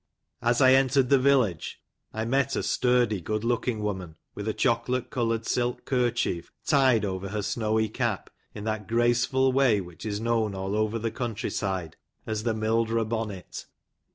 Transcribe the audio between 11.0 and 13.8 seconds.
country side as the" Mildro Bonnet."'